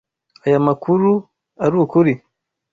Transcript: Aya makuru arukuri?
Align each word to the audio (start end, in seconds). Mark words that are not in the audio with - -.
Aya 0.45 0.59
makuru 0.67 1.11
arukuri? 1.65 2.13